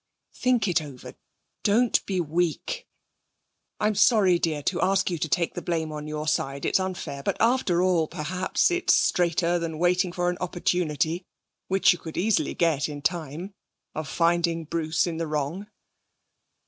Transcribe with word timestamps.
Think 0.33 0.67
it 0.67 0.81
over. 0.81 1.13
Don't 1.61 2.03
be 2.07 2.19
weak. 2.19 2.87
I'm 3.79 3.93
sorry, 3.93 4.39
dear, 4.39 4.63
to 4.63 4.81
ask 4.81 5.11
you 5.11 5.19
to 5.19 5.29
take 5.29 5.53
the 5.53 5.61
blame 5.61 5.91
on 5.91 6.07
your 6.07 6.27
side. 6.27 6.65
It's 6.65 6.79
unfair; 6.79 7.21
but 7.21 7.37
after 7.39 7.83
all, 7.83 8.07
perhaps, 8.07 8.71
it's 8.71 8.95
straighter 8.95 9.59
than 9.59 9.77
waiting 9.77 10.11
for 10.11 10.27
an 10.31 10.39
opportunity 10.41 11.27
(which 11.67 11.93
you 11.93 11.99
could 11.99 12.17
easily 12.17 12.55
get 12.55 12.89
in 12.89 13.03
time) 13.03 13.53
of 13.93 14.07
finding 14.07 14.63
Bruce 14.65 15.05
in 15.05 15.17
the 15.17 15.27
wrong.' 15.27 15.67